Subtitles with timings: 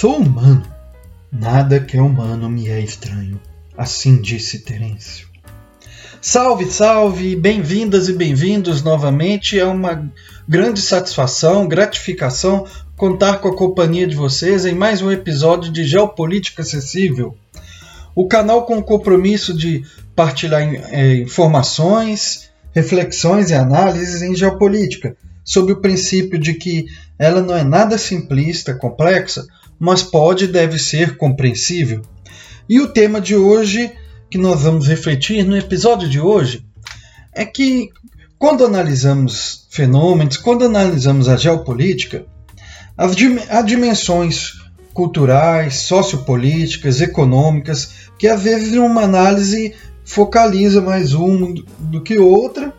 [0.00, 0.62] Sou humano.
[1.32, 3.40] Nada que é humano me é estranho.
[3.76, 5.26] Assim disse Terêncio.
[6.22, 7.34] Salve, salve!
[7.34, 9.58] Bem-vindas e bem-vindos novamente.
[9.58, 10.08] É uma
[10.48, 12.64] grande satisfação, gratificação
[12.96, 17.36] contar com a companhia de vocês em mais um episódio de Geopolítica Acessível.
[18.14, 20.62] O canal com o compromisso de partilhar
[20.92, 26.86] é, informações, reflexões e análises em geopolítica, sob o princípio de que
[27.18, 29.44] ela não é nada simplista, complexa,
[29.78, 32.02] mas pode e deve ser compreensível.
[32.68, 33.92] E o tema de hoje,
[34.30, 36.64] que nós vamos refletir no episódio de hoje,
[37.34, 37.90] é que
[38.38, 42.26] quando analisamos fenômenos, quando analisamos a geopolítica,
[42.96, 43.14] as
[43.64, 44.52] dimensões
[44.92, 52.72] culturais, sociopolíticas, econômicas, que às vezes uma análise focaliza mais uma do que outra,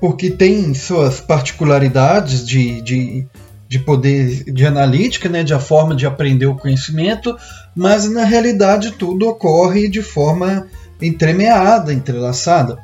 [0.00, 3.26] porque tem suas particularidades de, de
[3.68, 7.36] de poder de analítica, né, de a forma de aprender o conhecimento,
[7.74, 10.66] mas na realidade tudo ocorre de forma
[11.00, 12.78] entremeada, entrelaçada.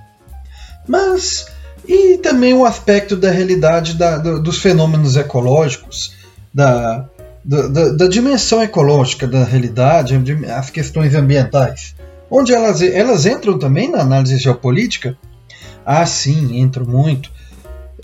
[0.87, 1.47] Mas
[1.87, 6.15] e também o aspecto da realidade da, dos fenômenos ecológicos,
[6.53, 7.09] da,
[7.45, 10.15] da, dimensão ecológica da realidade,
[10.49, 11.95] as questões ambientais,
[12.31, 15.17] onde elas, elas entram também na análise geopolítica?
[15.85, 17.31] Ah, sim, entram muito,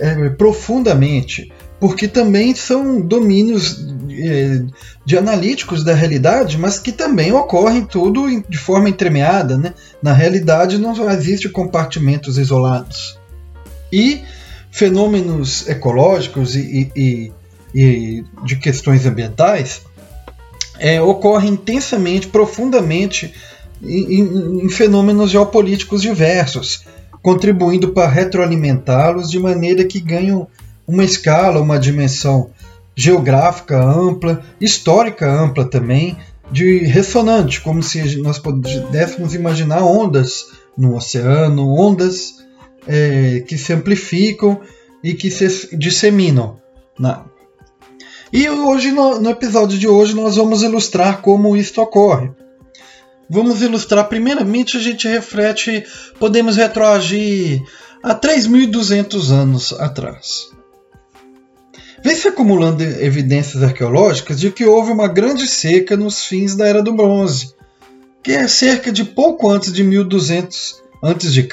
[0.01, 4.63] é, profundamente porque também são domínios é,
[5.05, 9.57] de analíticos da realidade, mas que também ocorrem tudo de forma entremeada.
[9.57, 9.75] Né?
[10.03, 13.19] Na realidade, não existe compartimentos isolados.
[13.93, 14.23] E
[14.71, 17.33] fenômenos ecológicos e, e,
[17.75, 19.83] e de questões ambientais
[20.79, 23.33] é, ocorrem intensamente, profundamente
[23.83, 26.85] em, em fenômenos geopolíticos diversos,
[27.23, 30.47] contribuindo para retroalimentá-los de maneira que ganham
[30.89, 32.51] uma escala, uma dimensão
[32.97, 36.17] geográfica ampla, histórica ampla também,
[36.51, 42.39] de ressonante, como se nós pudéssemos imaginar ondas no oceano, ondas
[42.87, 44.61] é, que se amplificam
[45.05, 46.57] e que se disseminam.
[46.99, 47.25] Na...
[48.33, 52.31] E hoje, no, no episódio de hoje, nós vamos ilustrar como isso ocorre.
[53.31, 55.85] Vamos ilustrar, primeiramente, a gente reflete,
[56.19, 57.63] podemos retroagir
[58.03, 60.58] a 3.200 anos atrás.
[62.03, 66.83] Vem se acumulando evidências arqueológicas de que houve uma grande seca nos fins da Era
[66.83, 67.55] do Bronze,
[68.23, 71.49] que é cerca de pouco antes de 1200 a.C.,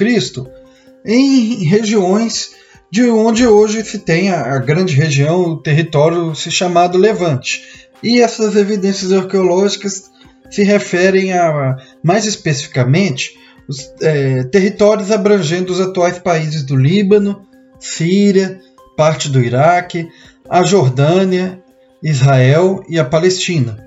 [1.05, 2.55] em regiões
[2.91, 7.63] de onde hoje se tem a, grande região, o território se chamado Levante.
[8.01, 10.11] E essas evidências arqueológicas
[10.49, 17.47] se referem a, mais especificamente, os é, territórios abrangendo os atuais países do Líbano,
[17.79, 18.59] Síria,
[18.95, 20.07] parte do Iraque,
[20.49, 21.61] a Jordânia,
[22.01, 23.83] Israel e a Palestina.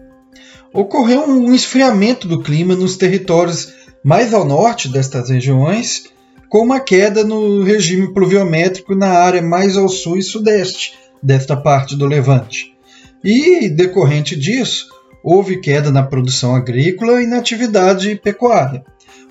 [0.73, 3.73] Ocorreu um esfriamento do clima nos territórios
[4.05, 6.05] mais ao norte destas regiões,
[6.49, 11.97] com uma queda no regime pluviométrico na área mais ao sul e sudeste desta parte
[11.97, 12.75] do Levante.
[13.23, 14.89] E, decorrente disso,
[15.23, 18.85] houve queda na produção agrícola e na atividade pecuária.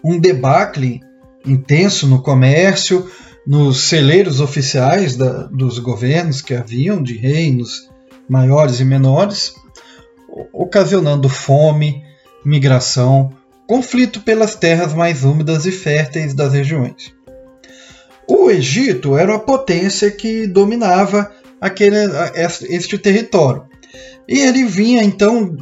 [0.03, 1.01] Um debacle
[1.45, 3.09] intenso no comércio,
[3.47, 7.89] nos celeiros oficiais da, dos governos que haviam, de reinos
[8.27, 9.55] maiores e menores,
[10.51, 12.03] ocasionando fome,
[12.43, 13.31] migração,
[13.65, 17.13] conflito pelas terras mais úmidas e férteis das regiões.
[18.27, 21.31] O Egito era a potência que dominava
[21.61, 21.95] aquele,
[22.35, 23.63] este território.
[24.27, 25.55] E ele vinha então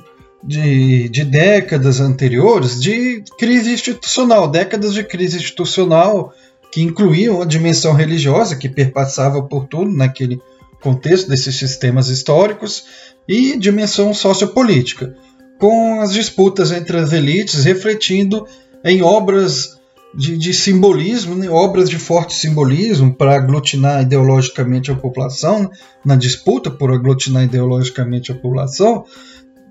[0.43, 6.33] de, de, décadas anteriores de crise institucional, décadas de crise institucional
[6.75, 10.41] que incluíam a dimensão religiosa que perpassava por tudo naquele
[10.81, 12.83] contexto desses sistemas históricos
[13.25, 15.15] e dimensão sociopolítica,
[15.57, 18.45] com as disputas entre as elites refletindo
[18.83, 19.79] em obras
[20.13, 25.71] de, de simbolismo, né, obras de forte simbolismo para aglutinar ideologicamente a população,
[26.03, 29.05] na disputa por aglutinar ideologicamente a população,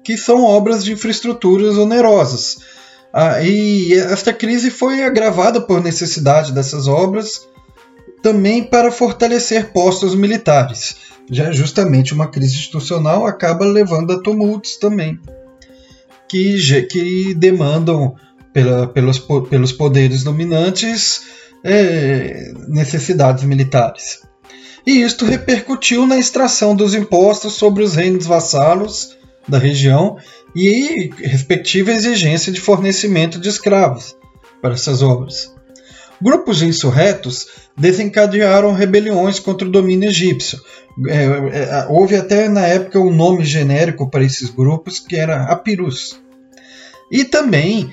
[0.02, 2.56] que são obras de infraestruturas onerosas
[3.16, 7.46] ah, e esta crise foi agravada por necessidade dessas obras
[8.20, 10.96] também para fortalecer postos militares.
[11.30, 15.20] Já justamente uma crise institucional acaba levando a tumultos também,
[16.28, 18.16] que, que demandam
[18.52, 21.22] pela, pelos, pelos poderes dominantes
[21.62, 24.22] é, necessidades militares.
[24.84, 29.16] E isto repercutiu na extração dos impostos sobre os reinos vassalos
[29.48, 30.16] da região
[30.54, 34.16] e respectiva exigência de fornecimento de escravos
[34.62, 35.52] para essas obras.
[36.22, 40.58] grupos insurretos desencadearam rebeliões contra o domínio egípcio.
[41.08, 46.20] É, é, houve até na época um nome genérico para esses grupos que era Apirus.
[47.10, 47.90] E também,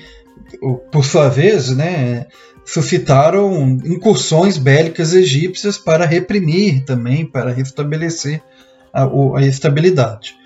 [0.90, 2.26] por sua vez, né,
[2.64, 8.40] suscitaram incursões bélicas egípcias para reprimir também, para restabelecer
[8.92, 9.04] a,
[9.36, 10.36] a estabilidade.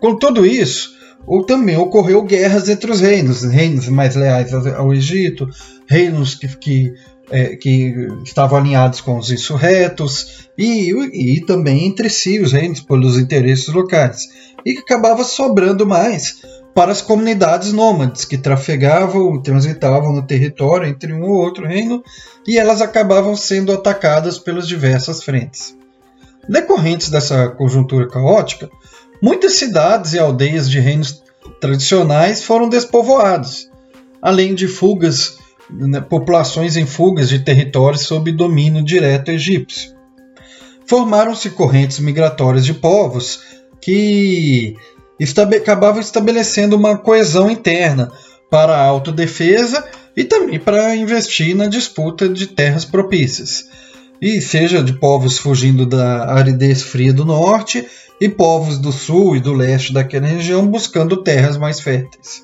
[0.00, 0.90] Com tudo isso,
[1.26, 5.48] ou também ocorreu guerras entre os reinos, reinos mais leais ao Egito,
[5.86, 6.94] reinos que, que,
[7.30, 13.18] é, que estavam alinhados com os insurretos, e, e também entre si, os reinos, pelos
[13.18, 14.28] interesses locais,
[14.64, 16.42] e que acabava sobrando mais
[16.74, 22.02] para as comunidades nômades que trafegavam, transitavam no território entre um ou outro reino,
[22.46, 25.76] e elas acabavam sendo atacadas pelas diversas frentes.
[26.48, 28.70] Decorrentes dessa conjuntura caótica,
[29.22, 31.22] Muitas cidades e aldeias de reinos
[31.60, 33.70] tradicionais foram despovoadas,
[34.22, 35.38] além de fugas,
[35.70, 39.94] né, populações em fugas de territórios sob domínio direto egípcio.
[40.86, 43.40] Formaram-se correntes migratórias de povos
[43.80, 44.74] que
[45.18, 48.10] estabe acabavam estabelecendo uma coesão interna
[48.50, 49.86] para a autodefesa
[50.16, 53.68] e também para investir na disputa de terras propícias.
[54.20, 57.86] E seja de povos fugindo da aridez fria do norte
[58.20, 62.42] e povos do sul e do leste daquela região buscando terras mais férteis.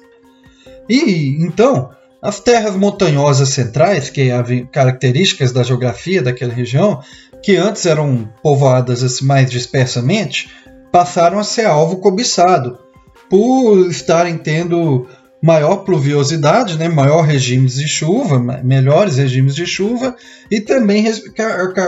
[0.89, 1.91] E então,
[2.23, 7.03] as terras montanhosas centrais, que havia características da geografia daquela região,
[7.43, 10.51] que antes eram povoadas assim, mais dispersamente,
[10.91, 12.79] passaram a ser alvo cobiçado
[13.29, 15.07] por estarem tendo
[15.43, 20.17] maior pluviosidade, né, maior regimes de chuva, melhores regimes de chuva
[20.51, 21.05] e também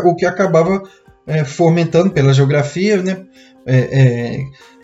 [0.04, 0.82] o que acabava
[1.26, 3.24] é, fomentando pela geografia, né,
[3.66, 4.38] é, é,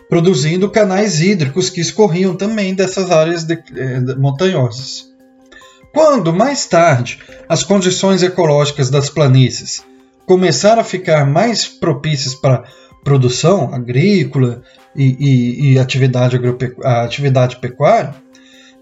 [0.09, 5.13] produzindo canais hídricos que escorriam também dessas áreas de, é, montanhosas.
[5.93, 9.83] Quando, mais tarde, as condições ecológicas das planícies
[10.25, 12.65] começaram a ficar mais propícias para
[13.03, 14.61] produção agrícola
[14.95, 16.39] e, e, e atividade,
[16.83, 18.15] atividade pecuária,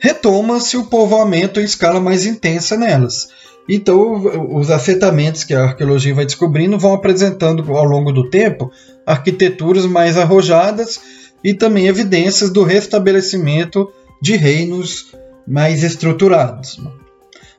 [0.03, 3.29] retoma-se o povoamento em escala mais intensa nelas.
[3.69, 8.69] Então, os afetamentos que a arqueologia vai descobrindo vão apresentando ao longo do tempo
[9.05, 10.99] arquiteturas mais arrojadas
[11.41, 13.89] e também evidências do restabelecimento
[14.21, 15.15] de reinos
[15.47, 16.81] mais estruturados.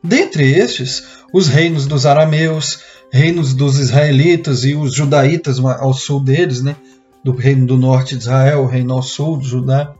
[0.02, 1.02] Dentre estes,
[1.32, 2.81] os reinos dos arameus,
[3.11, 6.76] reinos dos israelitas e os judaítas ao sul deles, né,
[7.25, 9.94] do reino do norte de Israel, o reino ao sul de Judá,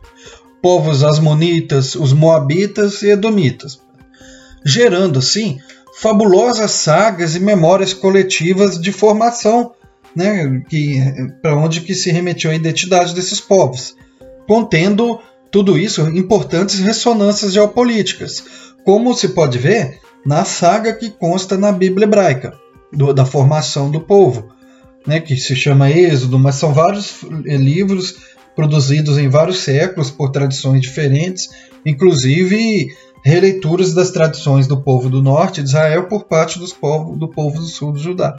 [0.64, 3.78] povos asmonitas, os moabitas e edomitas,
[4.64, 5.58] gerando assim
[6.00, 9.72] fabulosas sagas e memórias coletivas de formação
[10.16, 10.62] né,
[11.43, 13.94] para onde que se remeteu a identidade desses povos,
[14.49, 15.20] contendo
[15.50, 18.43] tudo isso importantes ressonâncias geopolíticas,
[18.87, 22.55] como se pode ver na saga que consta na Bíblia hebraica
[22.90, 24.49] do, da formação do povo,
[25.06, 30.80] né, que se chama Êxodo, mas são vários livros produzidos em vários séculos por tradições
[30.80, 31.49] diferentes,
[31.84, 32.94] inclusive
[33.25, 37.58] releituras das tradições do povo do norte de Israel por parte dos povos, do povo
[37.58, 38.37] do sul de Judá.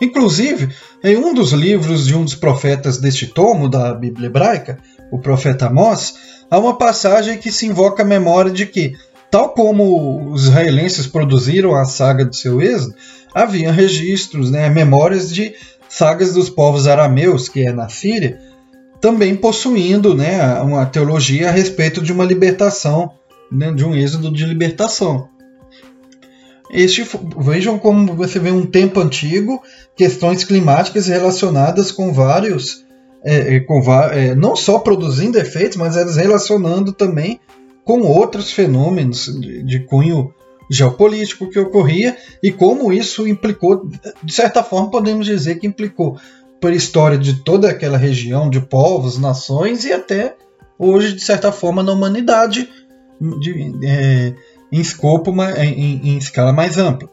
[0.00, 0.70] Inclusive,
[1.04, 4.78] em um dos livros de um dos profetas deste tomo da Bíblia hebraica,
[5.12, 6.14] o profeta Amós,
[6.50, 8.96] há uma passagem que se invoca a memória de que,
[9.30, 12.94] tal como os israelenses produziram a saga do seu êxodo,
[13.32, 15.54] havia registros, né, memórias de
[15.88, 18.40] sagas dos povos arameus, que é na Síria,
[19.02, 23.10] também possuindo né, uma teologia a respeito de uma libertação,
[23.50, 25.28] né, de um êxodo de libertação.
[26.70, 27.04] Este,
[27.36, 29.60] vejam como você vê um tempo antigo,
[29.96, 32.86] questões climáticas relacionadas com vários,
[33.24, 33.82] é, é com,
[34.12, 37.40] é, não só produzindo efeitos, mas elas relacionando também
[37.84, 40.32] com outros fenômenos de, de cunho
[40.70, 43.84] geopolítico que ocorria e como isso implicou,
[44.22, 46.16] de certa forma, podemos dizer que implicou
[46.62, 50.36] para a história de toda aquela região, de povos, nações e até
[50.78, 52.70] hoje, de certa forma, na humanidade.
[53.20, 54.32] De, é,
[54.70, 57.08] em escopo, em, em escala mais ampla.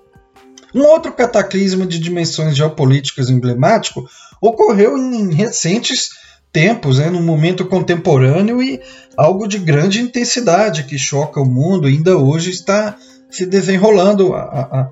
[0.73, 4.07] Um outro cataclismo de dimensões geopolíticas emblemático
[4.41, 6.11] ocorreu em recentes
[6.53, 8.79] tempos, né, no momento contemporâneo e
[9.17, 12.95] algo de grande intensidade que choca o mundo ainda hoje está
[13.29, 14.89] se desenrolando a, a,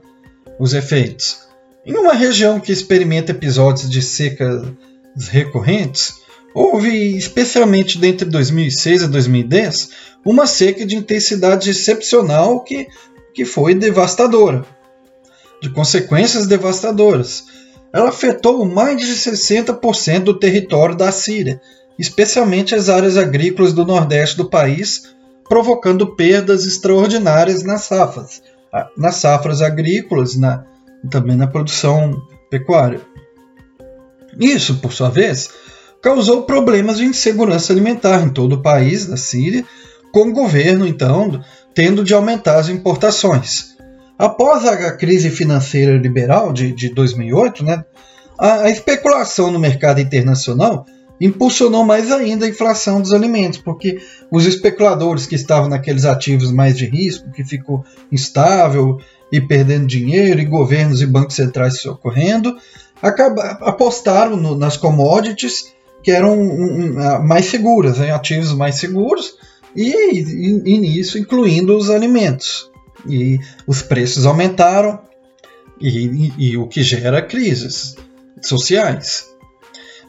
[0.60, 1.47] os efeitos.
[1.88, 4.62] Em uma região que experimenta episódios de secas
[5.29, 6.15] recorrentes,
[6.53, 9.91] houve, especialmente dentre 2006 a 2010,
[10.25, 12.88] uma seca de intensidade excepcional que,
[13.34, 14.65] que foi devastadora,
[15.62, 17.46] de consequências devastadoras.
[17.94, 21.62] Ela afetou mais de 60% do território da Síria,
[21.98, 25.03] especialmente as áreas agrícolas do nordeste do país,
[25.48, 28.41] provocando perdas extraordinárias nas safras,
[28.98, 30.65] nas safras agrícolas, na,
[31.10, 33.01] também na produção pecuária.
[34.39, 35.50] Isso, por sua vez,
[36.01, 39.66] causou problemas de insegurança alimentar em todo o país da Síria,
[40.12, 41.42] com o governo, então,
[41.74, 43.75] tendo de aumentar as importações.
[44.18, 47.86] Após a crise financeira liberal de, de 2008, né,
[48.38, 50.86] a, a especulação no mercado internacional
[51.20, 54.00] impulsionou mais ainda a inflação dos alimentos, porque
[54.32, 59.00] os especuladores que estavam naqueles ativos mais de risco, que ficou instável
[59.31, 62.55] e perdendo dinheiro, e governos e bancos centrais socorrendo,
[63.01, 69.36] apostaram no, nas commodities que eram um, um, mais seguras, em ativos mais seguros,
[69.75, 72.72] e, e, e nisso incluindo os alimentos.
[73.07, 75.00] E os preços aumentaram,
[75.79, 77.96] e, e o que gera crises
[78.41, 79.25] sociais.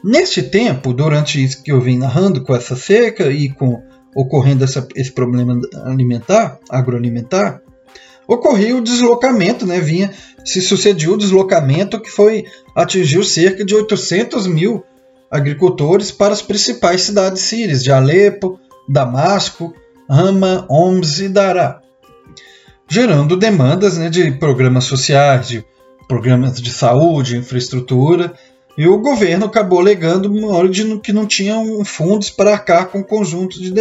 [0.03, 3.81] Neste tempo, durante isso que eu vim narrando com essa seca e com
[4.15, 7.61] ocorrendo essa, esse problema alimentar, agroalimentar,
[8.29, 9.79] ocorreu o deslocamento, né?
[9.79, 10.11] Vinha,
[10.45, 12.45] se sucedeu o deslocamento que foi
[12.75, 14.83] atingiu cerca de 800 mil
[15.31, 19.73] agricultores para as principais cidades sírias de Alepo, Damasco,
[20.07, 21.81] Hama, Homs e Dará,
[22.87, 25.65] gerando demandas né, de programas sociais, de
[26.07, 28.33] programas de saúde, infraestrutura
[28.77, 30.29] e o governo acabou alegando
[30.69, 33.71] de que não tinham fundos para arcar com o conjunto de,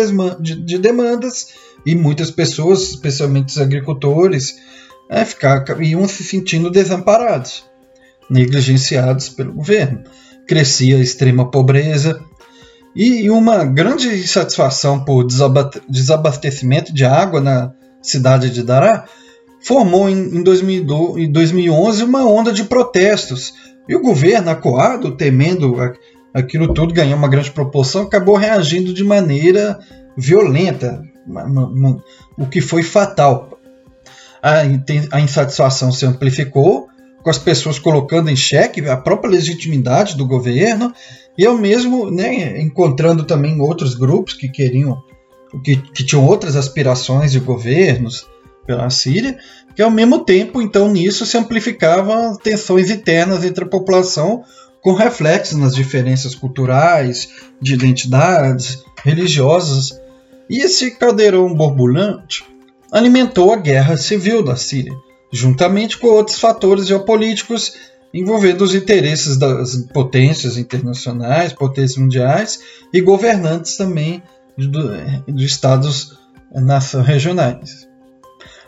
[0.56, 1.48] de demandas
[1.88, 4.56] e muitas pessoas, especialmente os agricultores,
[5.08, 7.64] é, ficar, iam se sentindo desamparados,
[8.28, 10.04] negligenciados pelo governo.
[10.46, 12.20] Crescia a extrema pobreza
[12.94, 15.26] e uma grande insatisfação por
[15.88, 19.06] desabastecimento de água na cidade de Dará
[19.58, 23.54] formou em 2011 uma onda de protestos
[23.88, 25.74] e o governo, acuado, temendo
[26.34, 29.78] aquilo tudo ganhar uma grande proporção, acabou reagindo de maneira
[30.18, 31.02] violenta,
[32.36, 33.58] o que foi fatal.
[34.42, 36.88] A insatisfação se amplificou,
[37.22, 40.92] com as pessoas colocando em xeque a própria legitimidade do governo
[41.36, 45.02] e ao mesmo né, encontrando também outros grupos que queriam
[45.64, 48.26] que, que tinham outras aspirações de governos
[48.66, 49.36] pela Síria
[49.78, 54.42] que ao mesmo tempo, então, nisso se amplificavam tensões internas entre a população,
[54.82, 57.28] com reflexos nas diferenças culturais,
[57.62, 59.96] de identidades, religiosas.
[60.48, 62.44] E esse caldeirão borbulhante
[62.90, 64.96] alimentou a guerra civil da Síria,
[65.32, 67.74] juntamente com outros fatores geopolíticos
[68.12, 72.60] envolvendo os interesses das potências internacionais, potências mundiais
[72.92, 74.22] e governantes também
[74.56, 76.18] de, estados
[76.52, 77.86] nação regionais.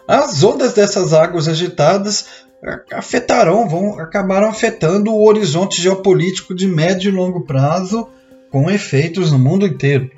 [0.06, 2.26] As ondas dessas águas agitadas
[2.92, 8.08] afetarão, vão acabaram afetando o horizonte geopolítico de médio e longo prazo,
[8.50, 10.10] com efeitos no mundo inteiro.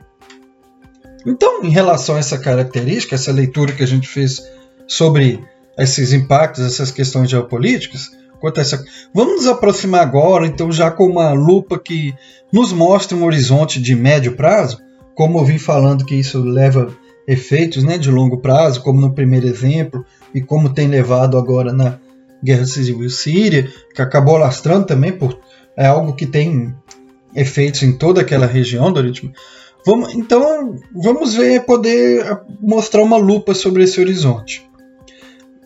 [1.26, 4.42] Então, em relação a essa característica, essa leitura que a gente fez
[4.86, 5.42] sobre
[5.78, 8.10] esses impactos, essas questões geopolíticas,
[8.56, 8.82] essa...
[9.14, 12.14] vamos nos aproximar agora, então, já com uma lupa que
[12.52, 14.78] nos mostre um horizonte de médio prazo,
[15.14, 16.92] como eu vim falando que isso leva
[17.26, 21.98] efeitos né, de longo prazo, como no primeiro exemplo, e como tem levado agora na
[22.42, 25.38] Guerra Civil Síria, que acabou lastrando também, por,
[25.76, 26.74] é algo que tem
[27.34, 29.32] efeitos em toda aquela região do Oriente
[29.84, 34.68] Vamos, então, vamos ver, poder mostrar uma lupa sobre esse horizonte.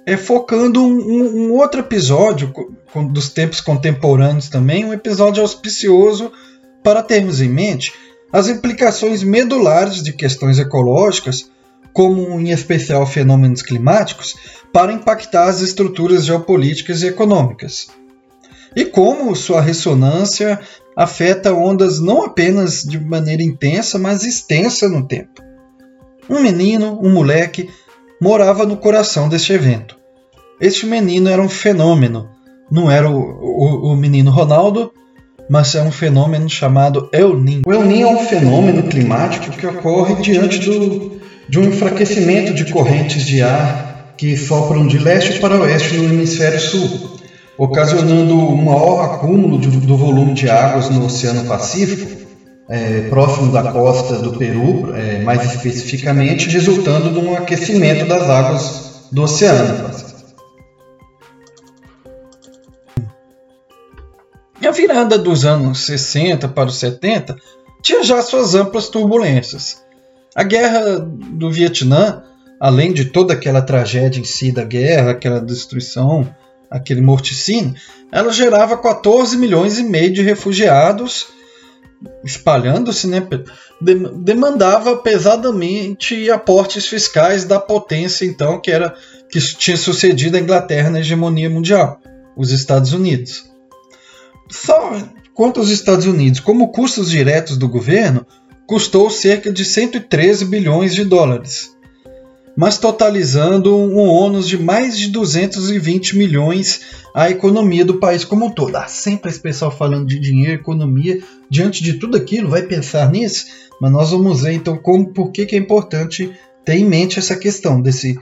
[0.07, 2.53] É focando um, um outro episódio
[2.93, 6.33] com, dos tempos contemporâneos também, um episódio auspicioso
[6.83, 7.93] para termos em mente
[8.33, 11.51] as implicações medulares de questões ecológicas,
[11.93, 14.37] como em especial fenômenos climáticos,
[14.73, 17.89] para impactar as estruturas geopolíticas e econômicas.
[18.77, 20.61] E como sua ressonância
[20.95, 25.43] afeta ondas não apenas de maneira intensa, mas extensa no tempo.
[26.29, 27.71] Um menino, um moleque,
[28.21, 29.97] morava no coração deste evento.
[30.61, 32.29] Este menino era um fenômeno.
[32.71, 34.93] Não era o, o, o menino Ronaldo,
[35.49, 37.63] mas é um fenômeno chamado El Niño.
[37.65, 42.71] O El Niño é um fenômeno climático que ocorre diante do, de um enfraquecimento de
[42.73, 47.16] correntes de ar que sopram de leste para oeste no hemisfério sul,
[47.59, 52.27] ocasionando um maior acúmulo de, do volume de águas no Oceano Pacífico,
[52.69, 59.23] é, próximo da costa do Peru, é, mais especificamente, resultando num aquecimento das águas do
[59.23, 59.97] oceano.
[64.67, 67.37] a virada dos anos 60 para os 70
[67.83, 69.83] tinha já suas amplas turbulências.
[70.35, 72.25] A guerra do Vietnã,
[72.61, 76.29] além de toda aquela tragédia em si da guerra, aquela destruição,
[76.71, 77.75] aquele morticínio,
[78.11, 81.29] ela gerava 14 milhões e meio de refugiados
[82.25, 83.27] espalhando-se, né,
[83.81, 88.95] demandava pesadamente aportes fiscais da potência então que era
[89.31, 92.01] que tinha sucedido a Inglaterra na hegemonia mundial,
[92.37, 93.51] os Estados Unidos.
[94.51, 94.97] Só
[95.35, 98.27] quanto aos Estados Unidos, como custos diretos do governo,
[98.67, 101.76] custou cerca de 113 bilhões de dólares,
[102.57, 106.81] mas totalizando um ônus de mais de 220 milhões
[107.15, 108.73] à economia do país como um todo.
[108.89, 111.21] Sempre esse pessoal falando de dinheiro, economia,
[111.51, 113.47] diante de tudo aquilo, vai pensar nisso?
[113.81, 116.33] Mas nós vamos ver então como, por que, que é importante
[116.65, 118.19] ter em mente essa questão desse,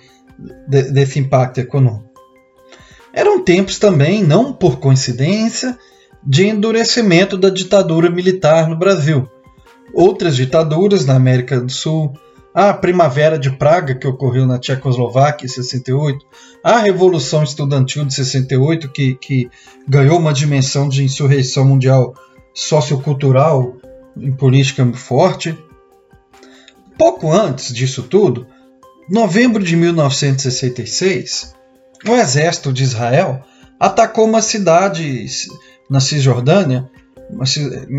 [0.68, 2.10] de, desse impacto econômico.
[3.12, 5.78] Eram tempos também, não por coincidência,
[6.26, 9.28] de endurecimento da ditadura militar no Brasil,
[9.92, 12.12] outras ditaduras na América do Sul,
[12.54, 16.24] a Primavera de Praga, que ocorreu na Tchecoslováquia em 68,
[16.62, 19.50] a Revolução Estudantil de 68, que, que
[19.88, 22.14] ganhou uma dimensão de insurreição mundial
[22.54, 23.76] sociocultural
[24.16, 25.58] e política forte.
[26.96, 28.46] Pouco antes disso tudo,
[29.10, 31.52] novembro de 1966,
[32.06, 33.42] o exército de Israel
[33.80, 35.26] atacou uma cidade
[35.90, 36.88] na Cisjordânia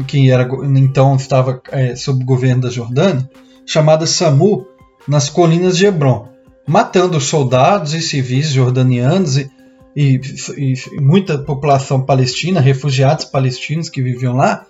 [0.07, 3.27] que era, então estava é, sob o governo da Jordânia,
[3.65, 4.65] chamada Samu,
[5.07, 6.27] nas colinas de Hebron,
[6.67, 9.49] matando soldados e civis jordanianos e,
[9.95, 10.21] e,
[10.57, 14.65] e muita população palestina, refugiados palestinos que viviam lá,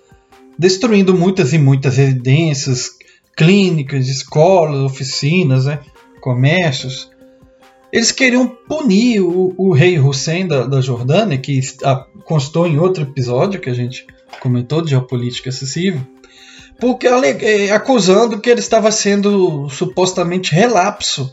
[0.58, 2.90] destruindo muitas e muitas residências,
[3.36, 5.80] clínicas, escolas, oficinas, né,
[6.20, 7.10] comércios.
[7.92, 11.60] Eles queriam punir o, o rei Hussein da, da Jordânia, que
[12.24, 14.06] constou em outro episódio que a gente
[14.40, 16.00] comentou de geopolítica acessível,
[16.78, 21.32] porque é, acusando que ele estava sendo supostamente relapso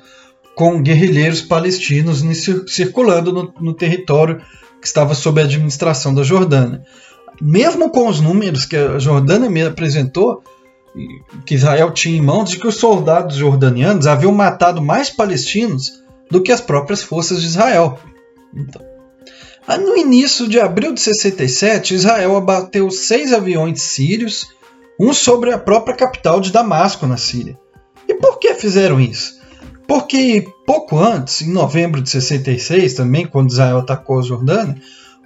[0.56, 2.24] com guerrilheiros palestinos
[2.68, 4.42] circulando no, no território
[4.80, 6.84] que estava sob a administração da Jordânia.
[7.42, 10.44] Mesmo com os números que a Jordânia me apresentou,
[11.46, 16.42] que Israel tinha em mãos, de que os soldados jordanianos haviam matado mais palestinos do
[16.42, 18.00] que as próprias forças de Israel.
[18.54, 18.82] Então,
[19.80, 24.48] no início de abril de 67, Israel abateu seis aviões sírios,
[25.00, 27.58] um sobre a própria capital de Damasco, na Síria.
[28.08, 29.42] E por que fizeram isso?
[29.88, 34.76] Porque pouco antes, em novembro de 66, também, quando Israel atacou a Jordânia,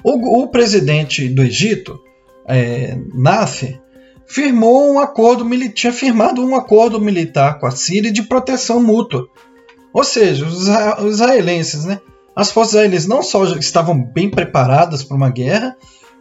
[0.04, 2.00] o, o presidente do Egito,
[2.48, 3.80] é, Nasser,
[4.26, 9.28] firmou um acordo tinha firmado um acordo militar com a Síria de proteção mútua.
[9.94, 10.68] Ou seja, os,
[11.14, 12.00] israelenses, né,
[12.36, 15.76] as forças israelenses não só estavam bem preparadas para uma guerra,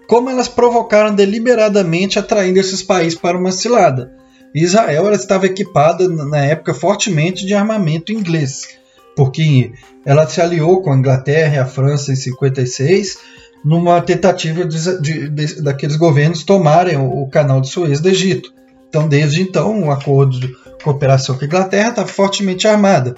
[0.06, 4.12] como elas provocaram deliberadamente atraindo esses países para uma cilada.
[4.54, 8.68] Israel estava equipada na época fortemente de armamento inglês,
[9.14, 9.72] porque
[10.04, 13.18] ela se aliou com a Inglaterra e a França em 56
[13.64, 18.54] numa tentativa de, de, de, daqueles governos tomarem o, o, canal de Suez do Egito.
[18.88, 23.16] Então, desde então, o um acordo de cooperação com a Inglaterra está fortemente armada.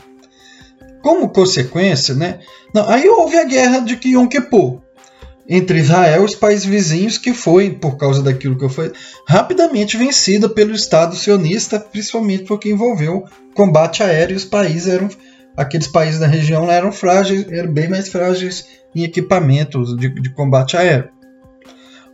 [1.02, 2.40] Como consequência, né?
[2.74, 4.80] Não, aí houve a guerra de Yom Kippur
[5.48, 8.92] entre Israel e os países vizinhos, que foi, por causa daquilo que foi,
[9.26, 14.36] rapidamente vencida pelo Estado sionista, principalmente porque envolveu combate aéreo.
[14.36, 15.08] Os países eram,
[15.56, 20.76] aqueles países da região eram frágeis, eram bem mais frágeis em equipamentos de, de combate
[20.76, 21.08] aéreo.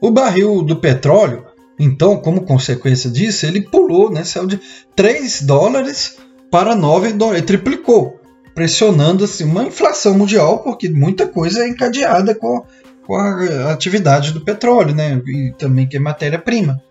[0.01, 1.45] O barril do petróleo,
[1.77, 4.61] então, como consequência disso, ele pulou, né, saiu de
[4.95, 6.19] 3 dólares
[6.53, 8.21] para 9 dólares, triplicou
[8.55, 12.65] pressionando assim, uma inflação mundial, porque muita coisa é encadeada com,
[13.07, 15.21] com a atividade do petróleo, né?
[15.27, 16.83] E também que é matéria-prima,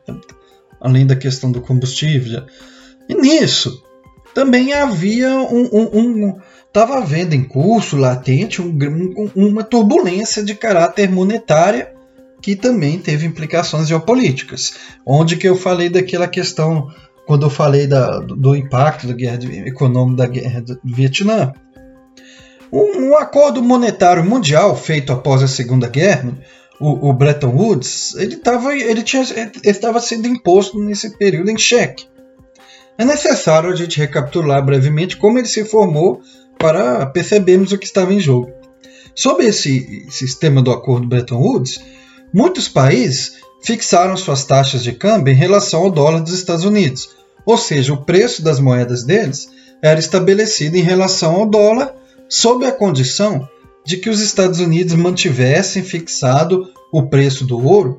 [0.80, 2.44] além da questão do combustível.
[3.10, 3.84] E nisso
[4.34, 8.74] também havia um, um, um estava havendo em curso latente um,
[9.36, 11.94] uma turbulência de caráter monetária
[12.42, 14.74] que também teve implicações geopolíticas,
[15.06, 16.92] onde que eu falei daquela questão
[17.26, 21.54] quando eu falei da, do impacto da guerra econômica da guerra do Vietnã.
[22.74, 26.36] Um, acordo monetário mundial feito após a Segunda Guerra,
[26.80, 32.08] o, o Bretton Woods, ele estava ele ele estava sendo imposto nesse período em xeque.
[32.98, 36.22] É necessário a gente recapitular brevemente como ele se formou
[36.58, 38.52] para percebermos o que estava em jogo.
[39.16, 41.80] Sob esse sistema do acordo Bretton Woods,
[42.34, 43.34] muitos países
[43.64, 47.10] fixaram suas taxas de câmbio em relação ao dólar dos Estados Unidos,
[47.46, 49.48] ou seja, o preço das moedas deles
[49.80, 51.94] era estabelecido em relação ao dólar,
[52.30, 53.48] sob a condição
[53.86, 57.98] de que os Estados Unidos mantivessem fixado o preço do ouro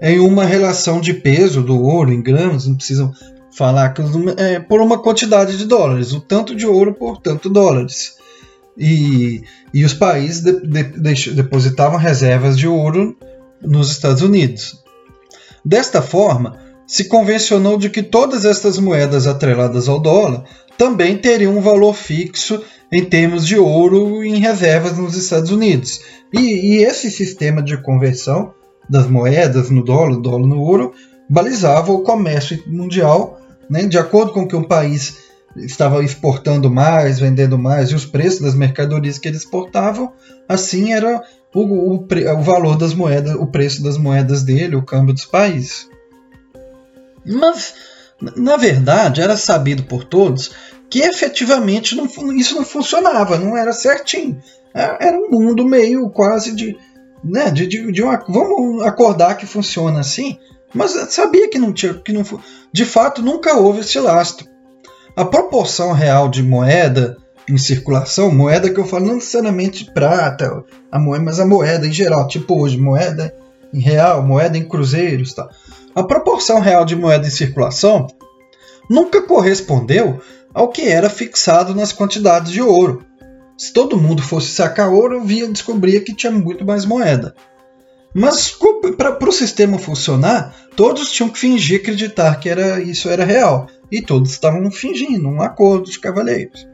[0.00, 3.12] em uma relação de peso do ouro em gramas, não precisam
[3.50, 3.92] falar
[4.36, 8.16] é, por uma quantidade de dólares, o tanto de ouro por tanto dólares.
[8.76, 9.42] E,
[9.74, 13.16] e os países de, de, de, depositavam reservas de ouro
[13.60, 14.80] nos Estados Unidos.
[15.64, 20.44] Desta forma, se convencionou de que todas estas moedas atreladas ao dólar
[20.78, 26.00] também teriam um valor fixo em termos de ouro em reservas nos Estados Unidos.
[26.32, 28.54] E, e esse sistema de conversão
[28.88, 30.94] das moedas no dólar, dólar no ouro,
[31.28, 37.58] balizava o comércio mundial, né, de acordo com que um país estava exportando mais, vendendo
[37.58, 40.12] mais, e os preços das mercadorias que eles exportavam,
[40.48, 41.22] assim era
[41.54, 45.88] o, o, o valor das moedas, o preço das moedas dele, o câmbio dos países.
[47.26, 47.74] Mas,
[48.20, 50.50] na verdade, era sabido por todos
[50.90, 54.40] que efetivamente não, isso não funcionava, não era certinho.
[54.74, 56.76] É, era um mundo meio quase de.
[57.22, 60.38] Né, de, de, de uma, vamos acordar que funciona assim,
[60.72, 61.94] mas sabia que não tinha.
[61.94, 62.22] Que não,
[62.72, 64.46] de fato, nunca houve esse lastro.
[65.16, 67.16] A proporção real de moeda
[67.48, 71.92] em circulação, moeda que eu falo não necessariamente prata, a moeda, mas a moeda em
[71.92, 73.34] geral, tipo hoje, moeda
[73.72, 75.48] em real, moeda em cruzeiros, tá?
[75.98, 78.06] A proporção real de moeda em circulação
[78.88, 80.20] nunca correspondeu
[80.54, 83.04] ao que era fixado nas quantidades de ouro.
[83.56, 87.34] Se todo mundo fosse sacar ouro, via descobria que tinha muito mais moeda.
[88.14, 88.56] Mas
[88.96, 93.66] para o sistema funcionar, todos tinham que fingir acreditar que era, isso era real.
[93.90, 96.64] E todos estavam fingindo, um acordo de cavaleiros.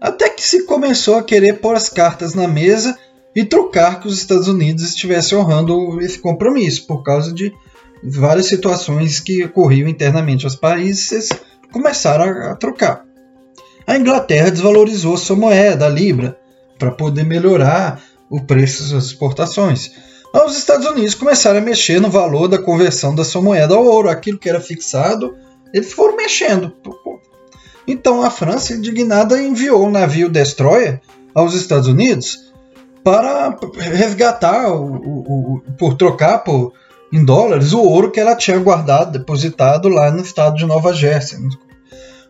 [0.00, 2.98] Até que se começou a querer pôr as cartas na mesa
[3.34, 7.52] e trocar que os Estados Unidos estivessem honrando esse compromisso, por causa de
[8.02, 11.28] várias situações que ocorriam internamente aos países
[11.70, 13.04] começaram a, a trocar.
[13.86, 16.38] A Inglaterra desvalorizou sua moeda, a libra,
[16.78, 19.92] para poder melhorar o preço das exportações.
[20.46, 24.08] Os Estados Unidos começaram a mexer no valor da conversão da sua moeda ao ouro,
[24.08, 25.36] aquilo que era fixado,
[25.74, 26.72] eles foram mexendo.
[27.86, 31.00] Então a França, indignada, enviou um navio destroyer
[31.34, 32.52] aos Estados Unidos
[33.04, 36.72] para resgatar, o, o, o, por trocar por
[37.12, 41.38] em dólares o ouro que ela tinha guardado, depositado lá no estado de Nova Jersey.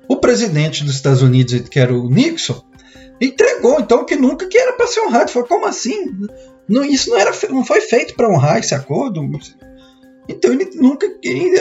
[0.09, 2.61] O presidente dos Estados Unidos, que era o Nixon,
[3.21, 5.31] entregou então que nunca que era para ser honrado.
[5.31, 6.11] Falou, como assim?
[6.69, 9.23] Não, isso não, era, não foi feito para honrar esse acordo.
[10.29, 11.07] Então ele nunca.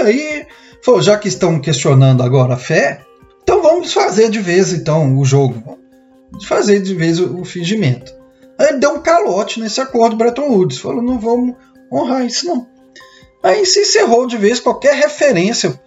[0.03, 0.47] Aí,
[0.83, 3.05] falou, já que estão questionando agora a fé,
[3.43, 5.77] então vamos fazer de vez então o jogo.
[6.31, 8.11] Vamos fazer de vez o, o fingimento.
[8.57, 10.79] Aí ele deu um calote nesse acordo Bretton Woods.
[10.79, 11.55] Falou, não vamos
[11.91, 12.70] honrar isso não.
[13.43, 15.79] Aí se encerrou de vez qualquer referência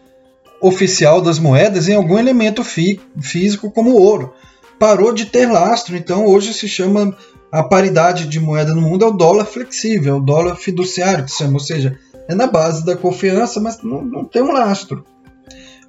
[0.60, 4.32] oficial das moedas em algum elemento fí físico como ouro.
[4.78, 7.16] Parou de ter lastro, então hoje se chama
[7.52, 11.30] a paridade de moeda no mundo é o dólar flexível, é o dólar fiduciário que
[11.30, 11.96] se chama, ou seja,
[12.28, 15.04] é na base da confiança, mas não, não tem um lastro.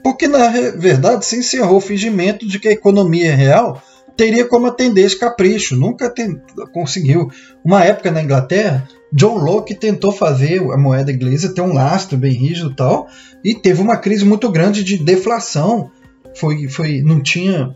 [0.04, 3.82] Porque na verdade se encerrou o fingimento de que a economia real
[4.16, 6.40] teria como atender esse capricho, nunca tem,
[6.72, 7.32] conseguiu.
[7.64, 12.34] Uma época na Inglaterra, John Locke tentou fazer a moeda inglesa ter um lastro bem
[12.34, 13.08] rígido e tal,
[13.42, 15.90] e teve uma crise muito grande de deflação.
[16.38, 17.74] Foi, foi, não tinha,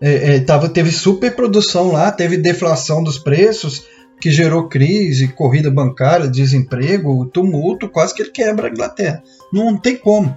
[0.00, 3.84] é, é, tava, teve superprodução lá, teve deflação dos preços,
[4.18, 9.22] que gerou crise, corrida bancária, desemprego, tumulto, quase que ele quebra a Inglaterra.
[9.52, 10.34] Não tem como.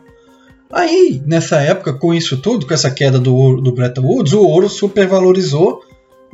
[0.69, 4.67] Aí, nessa época, com isso tudo, com essa queda do, do Bretton Woods, o ouro
[4.67, 5.79] supervalorizou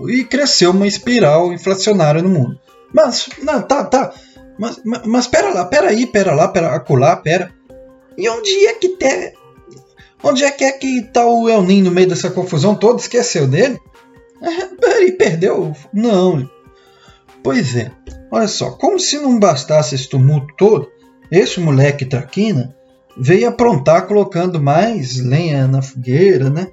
[0.09, 2.59] e cresceu uma espiral inflacionária no mundo.
[2.93, 4.13] Mas, não, tá, tá.
[4.57, 7.51] Mas, mas, mas pera lá, pera aí, pera lá, pera acolá, pera.
[8.17, 9.33] E onde é que tem.
[10.21, 12.99] Onde é que é que tá o El no meio dessa confusão toda?
[12.99, 13.79] Esqueceu dele?
[14.41, 15.73] É, e perdeu?
[15.91, 16.49] Não.
[17.41, 17.91] Pois é.
[18.31, 20.89] Olha só, como se não bastasse esse tumulto todo,
[21.29, 22.75] esse moleque traquina
[23.17, 26.67] veio aprontar colocando mais lenha na fogueira, né?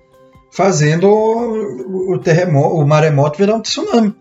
[0.52, 4.14] Fazendo o, o terremoto, o maremoto virar um tsunami.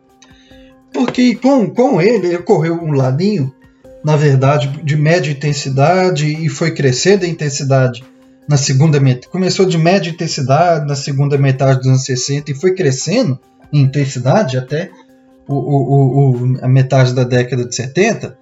[0.93, 3.53] Porque com, com ele ocorreu um ladinho,
[4.03, 8.03] na verdade, de média intensidade e foi crescendo a intensidade
[8.47, 9.27] na segunda metade.
[9.27, 13.39] Começou de média intensidade na segunda metade dos anos 60 e foi crescendo
[13.71, 14.89] em intensidade até
[15.47, 18.37] o, o, o, a metade da década de 70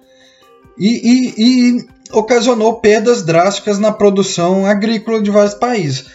[0.78, 6.06] e, e, e ocasionou perdas drásticas na produção agrícola de vários países.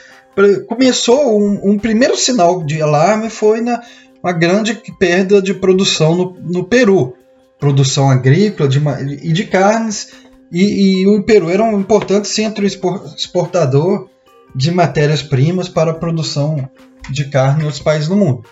[0.68, 3.82] Começou um, um primeiro sinal de alarme foi na
[4.24, 7.14] uma grande perda de produção no, no Peru,
[7.60, 8.80] produção agrícola de,
[9.22, 10.14] e de carnes,
[10.52, 14.08] e, e, o Peru era um importante centro exportador
[14.56, 16.70] de matérias-primas para a produção
[17.10, 18.44] de carne em outros países do mundo.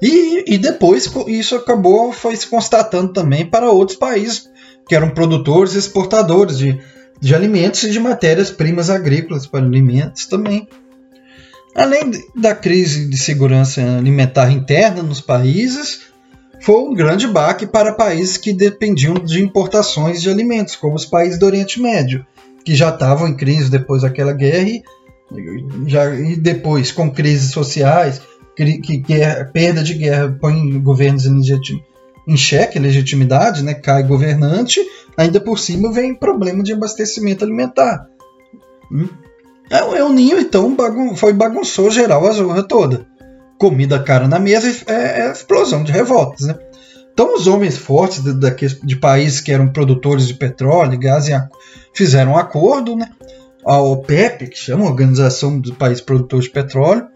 [0.00, 4.50] E, e, depois isso acabou foi se constatando também para outros países
[4.88, 6.80] que eram produtores e exportadores de,
[7.20, 10.66] de alimentos e de matérias-primas agrícolas para alimentos também.
[11.74, 16.12] Além da crise de segurança alimentar interna nos países,
[16.60, 21.38] foi um grande baque para países que dependiam de importações de alimentos, como os países
[21.38, 22.24] do Oriente Médio,
[22.64, 24.82] que já estavam em crise depois daquela guerra e,
[25.86, 28.20] já, e depois com crises sociais,
[28.54, 33.74] que guerra, perda de guerra põe governos em, xeque, legitimidade, né?
[33.74, 34.80] cai governante,
[35.16, 38.06] ainda por cima vem problema de abastecimento alimentar.
[39.72, 43.06] É, o Ninho, então, bagun foi bagunçou geral a zorra toda.
[43.58, 46.58] Comida cara na mesa é, é explosão de revoltas, né?
[47.10, 51.26] Então, os homens fortes de, de, de, países que eram produtores de petróleo, gás,
[51.94, 53.08] fizeram um acordo, né?
[53.64, 57.06] A OPEP, que chama a Organização dos Países Produtores de Petróleo,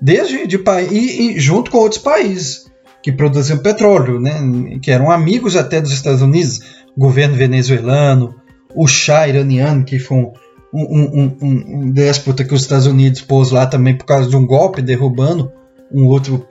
[0.00, 2.70] desde de e, e junto com outros países
[3.02, 4.78] que produziam petróleo, né?
[4.82, 6.60] Que eram amigos até dos Estados Unidos,
[6.94, 8.34] governo venezuelano,
[8.74, 10.32] o Shah iraniano, que foi um,
[10.72, 14.46] um, um, um, déspota que os Estados Unidos pôs lá também por causa de um
[14.46, 15.50] golpe, derrubando
[15.92, 16.46] um outro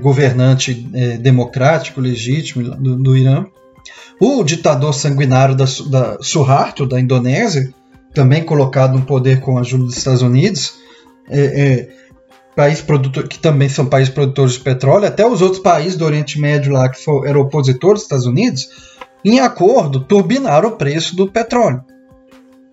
[0.00, 3.46] governante é, democrático, legítimo do, do, Irã.
[4.20, 7.72] O ditador sanguinário da, da Suharto, da Indonésia,
[8.14, 10.74] também colocado no poder com a ajuda dos Estados Unidos,
[11.28, 11.88] é, é,
[12.56, 16.40] país produtor, que também são países produtores de petróleo, até os outros países do Oriente
[16.40, 18.68] Médio lá que for, eram opositores dos Estados Unidos,
[19.22, 21.84] em acordo, turbinaram o preço do petróleo.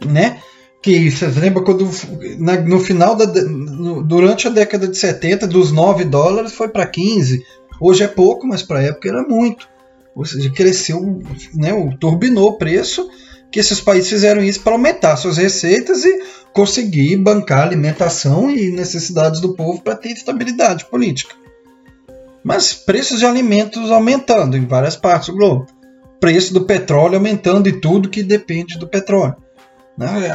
[0.05, 0.37] Né?
[0.83, 1.89] Que vocês lembram quando
[2.37, 6.85] na, no final da no, durante a década de 70 dos 9 dólares foi para
[6.85, 7.41] 15
[7.79, 9.67] hoje é pouco mas para a época era muito.
[10.13, 11.21] Ou seja cresceu
[11.55, 13.09] né o turbinou o preço
[13.49, 19.39] que esses países fizeram isso para aumentar suas receitas e conseguir bancar alimentação e necessidades
[19.39, 21.35] do povo para ter estabilidade política.
[22.43, 25.67] Mas preços de alimentos aumentando em várias partes do globo.
[26.19, 29.42] Preço do petróleo aumentando e tudo que depende do petróleo?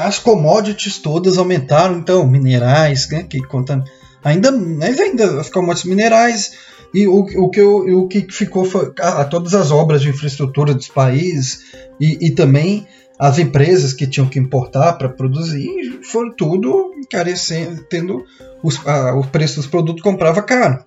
[0.05, 3.83] As commodities todas aumentaram, então, minerais, né, que conta,
[4.23, 6.53] ainda, mas ainda as commodities minerais
[6.95, 10.73] e o, o, que, o, o que ficou foi a, todas as obras de infraestrutura
[10.73, 11.65] dos países
[12.01, 12.87] e, e também
[13.19, 18.25] as empresas que tinham que importar para produzir foram tudo encarecendo, tendo
[18.63, 20.85] os, a, o preço dos produtos comprava caro.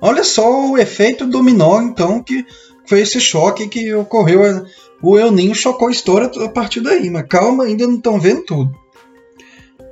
[0.00, 2.44] Olha só o efeito dominó, então, que
[2.86, 4.42] foi esse choque que ocorreu
[5.04, 8.42] o El Ninho chocou a história a partir daí, mas calma, ainda não estão vendo
[8.42, 8.74] tudo.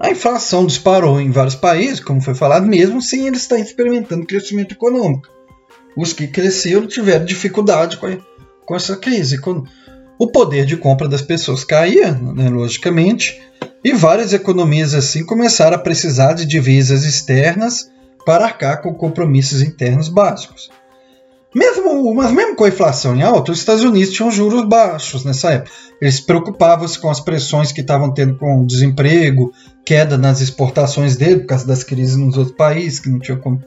[0.01, 4.73] A inflação disparou em vários países, como foi falado, mesmo sem eles estarem experimentando crescimento
[4.73, 5.29] econômico.
[5.97, 8.17] Os que cresceram tiveram dificuldade com, a,
[8.65, 9.39] com essa crise.
[10.19, 13.41] o poder de compra das pessoas caía, né, logicamente,
[13.85, 17.91] e várias economias assim começaram a precisar de divisas externas
[18.25, 20.71] para arcar com compromissos internos básicos.
[21.55, 25.53] Mesmo, mas mesmo com a inflação em alta, os Estados Unidos tinham juros baixos nessa
[25.53, 25.71] época.
[26.01, 29.53] Eles se preocupavam-se com as pressões que estavam tendo com o desemprego,
[29.85, 33.63] queda nas exportações dele por causa das crises nos outros países, que não tinha como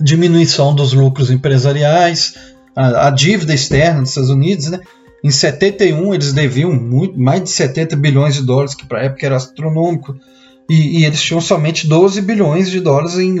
[0.00, 2.34] diminuição dos lucros empresariais,
[2.74, 4.80] a, a dívida externa dos Estados Unidos, né?
[5.22, 9.24] Em 71 eles deviam muito, mais de 70 bilhões de dólares, que para a época
[9.24, 10.14] era astronômico,
[10.68, 13.36] e, e, eles tinham somente 12 bilhões de dólares em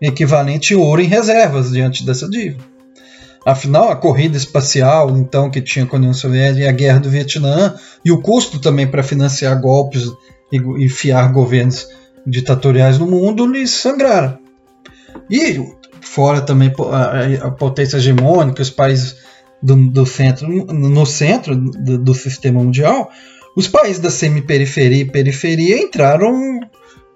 [0.00, 2.69] equivalente em ouro em reservas diante dessa dívida.
[3.44, 7.10] Afinal, a corrida espacial, então, que tinha com a União Soviética e a guerra do
[7.10, 7.74] Vietnã,
[8.04, 10.04] e o custo também para financiar golpes
[10.52, 11.88] e enfiar governos
[12.26, 14.38] ditatoriais no mundo, lhes sangraram.
[15.30, 15.58] E
[16.02, 19.16] fora também a, a potência hegemônica, os países
[19.62, 23.10] do, do centro, no centro do, do, sistema mundial,
[23.56, 26.60] os países da semi-periferia e periferia entraram,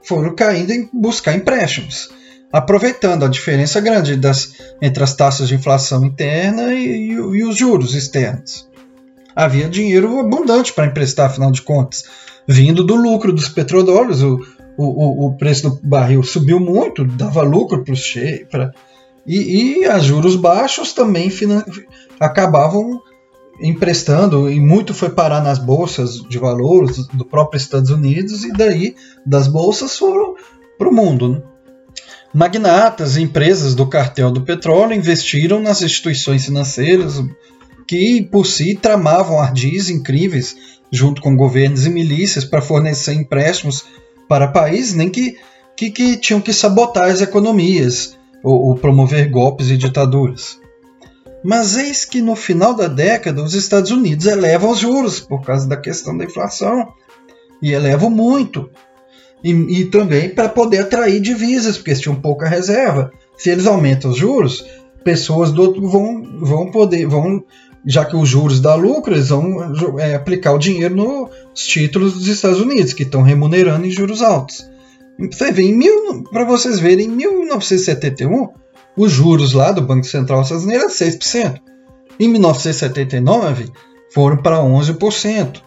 [0.02, 2.08] foram caindo em buscar empréstimos
[2.54, 7.56] aproveitando a diferença grande das, entre as taxas de inflação interna e, e, e os
[7.56, 8.70] juros externos.
[9.34, 12.04] Havia dinheiro abundante para emprestar, afinal de contas,
[12.46, 14.22] vindo do lucro dos petrodólares.
[14.22, 14.38] O,
[14.78, 18.46] o, o preço do barril subiu muito, dava lucro para os cheios.
[19.26, 21.32] E, e as juros baixos também
[22.20, 23.02] acabavam
[23.60, 28.94] emprestando, e muito foi parar nas bolsas de valores do próprio Estados Unidos, e daí
[29.26, 30.36] das bolsas foram
[30.78, 31.28] para o mundo.
[31.30, 31.42] Né?
[32.34, 37.22] Magnatas e empresas do cartel do petróleo investiram nas instituições financeiras
[37.86, 40.56] que, por si, tramavam ardis incríveis
[40.90, 43.84] junto com governos e milícias para fornecer empréstimos
[44.28, 45.36] para países nem que,
[45.76, 50.58] que, que tinham que sabotar as economias ou, ou promover golpes e ditaduras.
[51.44, 55.68] Mas eis que no final da década os Estados Unidos elevam os juros por causa
[55.68, 56.92] da questão da inflação.
[57.62, 58.68] E elevam muito
[59.44, 63.12] e, e também para poder atrair divisas, porque eles tinham pouca reserva.
[63.36, 64.64] Se eles aumentam os juros,
[65.04, 67.44] pessoas do outro vão, vão poder, vão,
[67.86, 72.26] já que os juros dá lucro, eles vão é, aplicar o dinheiro nos títulos dos
[72.26, 74.66] Estados Unidos, que estão remunerando em juros altos.
[75.30, 75.70] Você vê,
[76.32, 78.48] para vocês verem, em 1971,
[78.96, 81.60] os juros lá do Banco Central Unidos eram 6%.
[82.18, 83.66] Em 1979,
[84.10, 85.60] foram para 11%.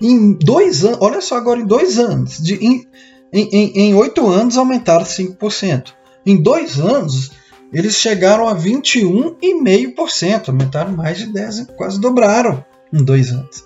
[0.00, 2.86] Em dois anos, olha só agora, em dois anos, de, em,
[3.32, 5.92] em, em oito anos aumentaram 5%.
[6.24, 7.32] Em dois anos,
[7.72, 13.64] eles chegaram a 21,5%, aumentaram mais de 10%, quase dobraram em dois anos.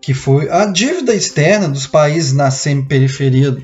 [0.00, 3.56] Que foi a dívida externa dos países na semi-periferia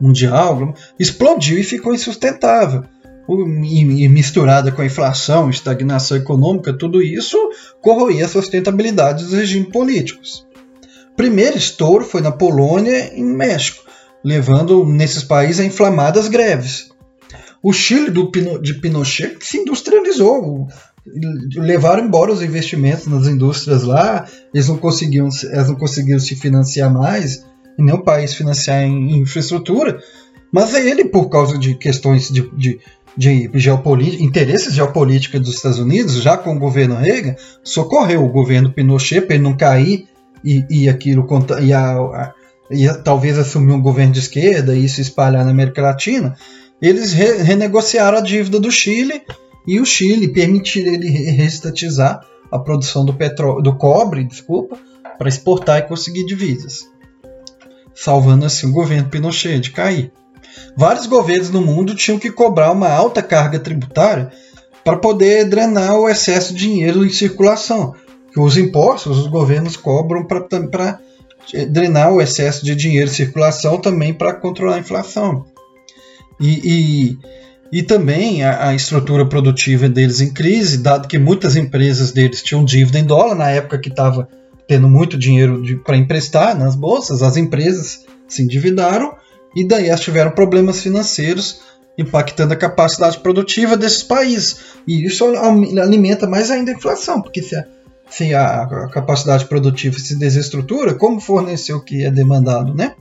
[0.00, 2.84] mundial explodiu e ficou insustentável.
[3.28, 7.36] E misturada com a inflação, estagnação econômica, tudo isso
[7.80, 10.45] corroía a sustentabilidade dos regimes políticos.
[11.16, 13.82] Primeiro estouro foi na Polônia e no México,
[14.22, 16.90] levando nesses países a inflamadas greves.
[17.62, 20.68] O Chile do, de Pinochet se industrializou,
[21.56, 25.28] levaram embora os investimentos nas indústrias lá, eles não conseguiam,
[25.66, 27.44] não conseguiram se financiar mais,
[27.78, 29.98] e nem o país financiar em infraestrutura,
[30.52, 32.78] mas é ele, por causa de questões de, de,
[33.16, 38.72] de geopolítica, interesses geopolíticos dos Estados Unidos, já com o governo Reagan, socorreu o governo
[38.72, 40.08] Pinochet para ele não cair
[40.46, 41.26] e, e aquilo
[41.60, 42.34] e, a, a,
[42.70, 46.36] e talvez assumir um governo de esquerda e se espalhar na América Latina.
[46.80, 49.22] Eles re, renegociaram a dívida do Chile
[49.66, 54.78] e o Chile permitiu ele reestatizar a produção do petróleo, do cobre, desculpa,
[55.18, 56.96] para exportar e conseguir divisas
[57.96, 60.12] salvando assim o governo Pinochet de cair.
[60.76, 64.30] Vários governos no mundo tinham que cobrar uma alta carga tributária
[64.84, 67.94] para poder drenar o excesso de dinheiro em circulação.
[68.36, 71.00] Os impostos os governos cobram para
[71.68, 75.46] drenar o excesso de dinheiro em circulação também para controlar a inflação.
[76.38, 76.60] E,
[77.72, 82.42] e, e também a, a, estrutura produtiva deles em crise, dado que muitas empresas deles
[82.42, 84.28] tinham dívida em dólar na época que estava
[84.68, 89.14] tendo muito dinheiro para emprestar nas bolsas, as empresas se endividaram
[89.54, 91.60] e daí elas tiveram problemas financeiros
[91.96, 94.58] impactando a capacidade produtiva desses países.
[94.86, 95.24] E isso
[95.80, 97.64] alimenta mais ainda a inflação, porque se a,
[98.08, 102.94] se a, a capacidade produtiva se desestrutura, como fornecer o que é demandado, né?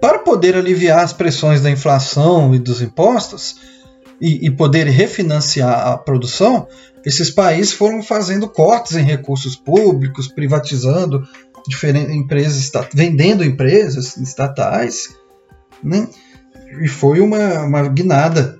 [0.00, 3.56] Para poder aliviar as pressões da inflação e dos impostos
[4.20, 6.68] e, e poder refinanciar a produção,
[7.04, 11.22] esses países foram fazendo cortes em recursos públicos, privatizando
[11.66, 15.14] diferentes empresas, vendendo empresas estatais,
[15.82, 16.08] né?
[16.80, 18.58] e foi uma, uma guinada.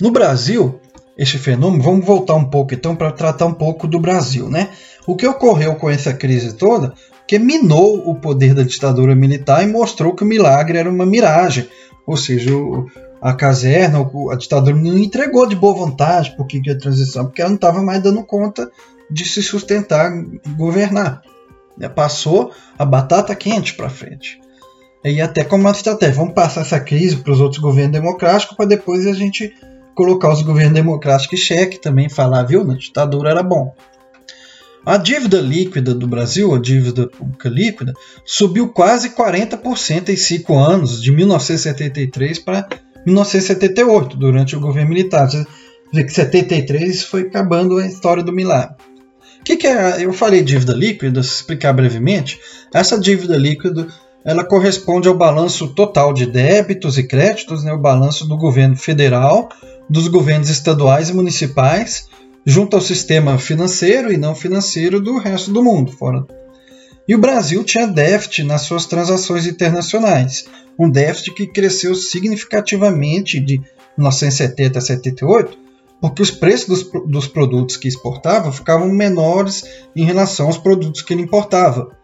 [0.00, 0.80] No Brasil,
[1.18, 4.70] esse fenômeno, vamos voltar um pouco então para tratar um pouco do Brasil, né?
[5.04, 6.94] O que ocorreu com essa crise toda,
[7.26, 11.68] que minou o poder da ditadura militar e mostrou que o milagre era uma miragem,
[12.06, 12.86] ou seja, o,
[13.20, 13.98] a caserna,
[14.30, 17.82] a ditadura não entregou de boa vontade por que a transição, porque ela não estava
[17.82, 18.70] mais dando conta
[19.10, 20.12] de se sustentar
[20.56, 21.22] governar.
[21.94, 24.40] Passou a batata quente para frente.
[25.04, 28.66] E até como uma estratégia, vamos passar essa crise para os outros governos democráticos para
[28.66, 29.52] depois a gente
[29.98, 33.74] colocar os governos democráticos em xeque também, falar, viu, na ditadura era bom.
[34.86, 37.92] A dívida líquida do Brasil, a dívida pública líquida,
[38.24, 42.68] subiu quase 40% em 5 anos, de 1973 para
[43.04, 45.28] 1978, durante o governo militar.
[45.92, 48.76] Vê que 73 foi acabando a história do milagre.
[49.40, 50.04] O que, que é?
[50.04, 52.38] Eu falei dívida líquida, se explicar brevemente.
[52.72, 53.88] Essa dívida líquida
[54.24, 59.48] ela corresponde ao balanço total de débitos e créditos, né, o balanço do governo federal,
[59.88, 62.08] dos governos estaduais e municipais,
[62.44, 66.26] junto ao sistema financeiro e não financeiro do resto do mundo, fora.
[67.06, 70.46] E o Brasil tinha déficit nas suas transações internacionais,
[70.78, 73.58] um déficit que cresceu significativamente de
[73.96, 75.58] 1970 a 78,
[76.00, 79.64] porque os preços dos, dos produtos que exportava ficavam menores
[79.96, 81.96] em relação aos produtos que ele importava.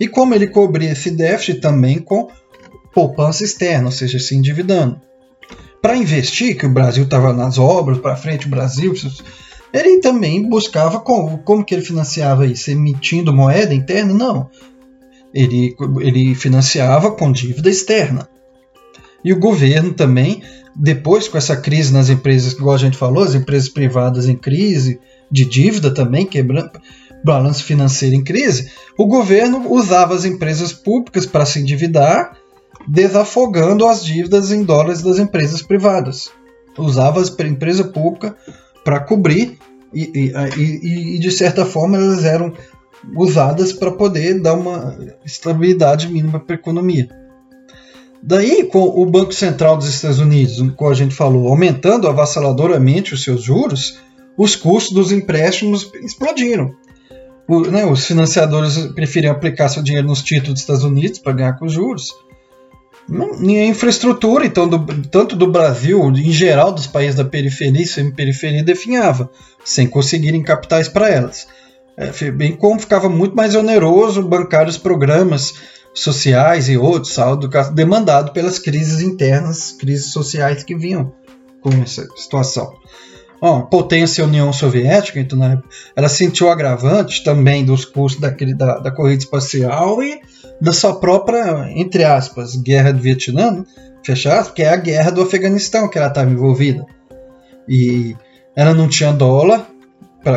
[0.00, 2.28] E como ele cobria esse déficit também com
[2.92, 5.00] poupança externa, ou seja, se endividando.
[5.80, 8.92] Para investir, que o Brasil estava nas obras, para frente o Brasil,
[9.72, 12.70] ele também buscava como, como que ele financiava isso?
[12.70, 14.12] Emitindo moeda interna?
[14.12, 14.50] Não
[15.36, 18.26] ele, ele financiava com dívida externa.
[19.22, 20.42] E o governo também,
[20.74, 24.98] depois com essa crise nas empresas, igual a gente falou, as empresas privadas em crise,
[25.30, 26.70] de dívida também, quebrando
[27.22, 32.36] balanço financeiro em crise, o governo usava as empresas públicas para se endividar,
[32.86, 36.30] desafogando as dívidas em dólares das empresas privadas.
[36.78, 38.36] Usava a empresa pública
[38.84, 39.58] para cobrir
[39.92, 42.52] e, e, e, de certa forma elas eram
[43.16, 47.08] usadas para poder dar uma estabilidade mínima para a economia.
[48.22, 53.22] Daí, com o Banco Central dos Estados Unidos, como a gente falou, aumentando avassaladoramente os
[53.22, 53.98] seus juros,
[54.36, 56.74] os custos dos empréstimos explodiram.
[57.48, 61.52] O, né, os financiadores preferiam aplicar seu dinheiro nos títulos dos Estados Unidos para ganhar
[61.52, 61.72] com os
[63.08, 63.40] juros.
[63.40, 67.86] E a infraestrutura, então, do, tanto do Brasil, em geral dos países da periferia e
[67.86, 69.30] semi-periferia, definhava,
[69.64, 71.46] sem conseguirem capitais para elas.
[71.96, 75.54] é, bem como ficava muito mais oneroso bancar os programas
[75.94, 81.12] sociais e outros, saldo demandado pelas crises internas, crises sociais que vinham
[81.62, 82.74] com essa situação.
[83.40, 85.62] Bom, potência União Soviética, então,
[85.94, 90.20] ela sentiu agravante também dos custos daquele, da, da corrida espacial e
[90.60, 93.64] da sua própria, entre aspas, guerra do Vietnã,
[94.04, 96.86] fechar, que é a guerra do Afeganistão que ela estava envolvida.
[97.68, 98.16] E
[98.54, 99.66] ela não tinha dólar,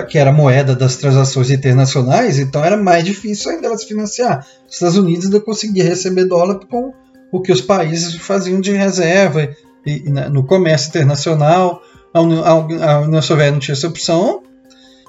[0.10, 4.46] que era moeda das transações internacionais, então era mais difícil ainda ela se financiar.
[4.68, 6.94] Os Estados Unidos ainda conseguia receber dólar com
[7.32, 9.50] o que os países faziam de reserva
[9.86, 11.82] e, e, no comércio internacional.
[12.14, 14.42] A União, a União Soviética não tinha essa opção,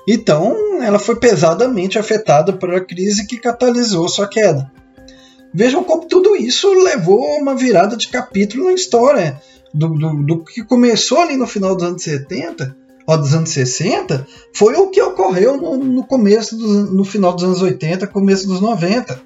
[0.06, 4.70] então ela foi pesadamente afetada por a crise que catalisou sua queda.
[5.52, 9.40] Vejam como tudo isso levou a uma virada de capítulo na história.
[9.72, 12.76] Do, do, do, que começou ali no final dos anos 70,
[13.06, 17.62] ou dos anos 60, foi o que ocorreu no, no começo, no final dos anos
[17.62, 19.20] 80, começo dos 90.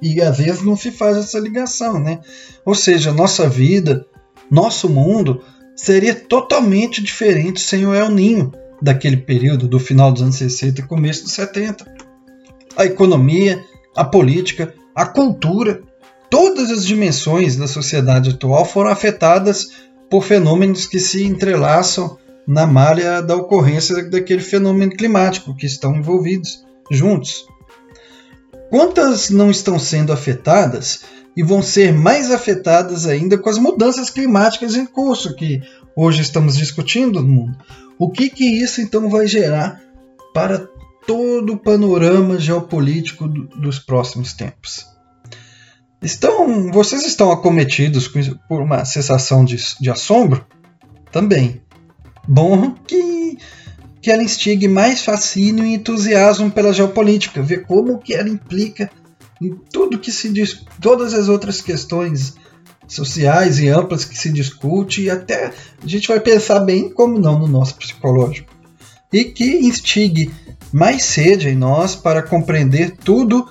[0.00, 2.20] E às vezes não se faz essa ligação, né?
[2.64, 4.06] Ou seja, nossa vida,
[4.50, 5.42] nosso mundo
[5.76, 10.84] seria totalmente diferente sem o El Ninho daquele período, do final dos anos 60 e
[10.84, 11.86] começo dos 70.
[12.76, 13.64] A economia,
[13.94, 15.82] a política, a cultura,
[16.30, 19.70] todas as dimensões da sociedade atual foram afetadas
[20.10, 26.64] por fenômenos que se entrelaçam na malha da ocorrência daquele fenômeno climático que estão envolvidos
[26.90, 27.46] juntos.
[28.68, 31.04] Quantas não estão sendo afetadas
[31.36, 35.62] e vão ser mais afetadas ainda com as mudanças climáticas em curso que
[35.96, 37.58] hoje estamos discutindo no mundo?
[37.98, 39.80] O que, que isso então vai gerar
[40.34, 40.68] para
[41.06, 44.86] todo o panorama geopolítico do, dos próximos tempos.
[46.00, 48.08] Estão, vocês estão acometidos
[48.48, 50.44] por uma sensação de, de assombro?
[51.12, 51.62] Também.
[52.26, 53.38] Bom que,
[54.00, 58.90] que ela instigue mais fascínio e entusiasmo pela geopolítica, ver como que ela implica
[59.40, 62.34] em tudo que se diz, todas as outras questões
[62.86, 67.38] sociais e amplas que se discute e até a gente vai pensar bem como não
[67.38, 68.52] no nosso psicológico
[69.12, 70.32] e que instigue
[70.72, 73.48] mais sede em nós para compreender tudo,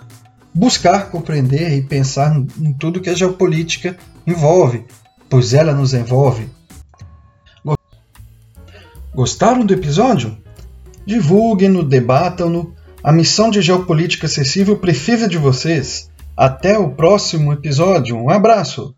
[0.54, 3.96] buscar compreender e pensar em tudo que a geopolítica
[4.26, 4.86] envolve,
[5.30, 6.50] pois ela nos envolve.
[9.14, 10.38] Gostaram do episódio?
[11.06, 12.74] Divulguem-no, debatam-no.
[13.04, 16.10] A missão de geopolítica acessível precisa de vocês.
[16.36, 18.16] Até o próximo episódio.
[18.16, 18.96] Um abraço!